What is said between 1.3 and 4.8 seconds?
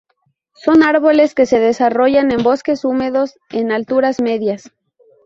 que se desarrollan en bosques húmedos en alturas medias.